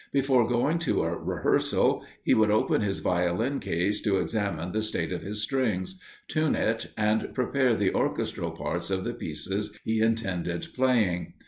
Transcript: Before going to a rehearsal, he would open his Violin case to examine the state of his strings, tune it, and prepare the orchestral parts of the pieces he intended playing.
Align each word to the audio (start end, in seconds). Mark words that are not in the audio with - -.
Before 0.11 0.47
going 0.49 0.79
to 0.79 1.03
a 1.03 1.15
rehearsal, 1.15 2.03
he 2.23 2.33
would 2.33 2.49
open 2.49 2.81
his 2.81 3.01
Violin 3.01 3.59
case 3.59 4.01
to 4.01 4.17
examine 4.17 4.71
the 4.71 4.81
state 4.81 5.13
of 5.13 5.21
his 5.21 5.43
strings, 5.43 5.99
tune 6.27 6.55
it, 6.55 6.91
and 6.97 7.31
prepare 7.35 7.75
the 7.75 7.93
orchestral 7.93 8.49
parts 8.49 8.89
of 8.89 9.03
the 9.03 9.13
pieces 9.13 9.77
he 9.83 10.01
intended 10.01 10.65
playing. 10.73 11.35